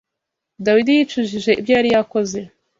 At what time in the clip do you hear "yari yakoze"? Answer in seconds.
1.77-2.39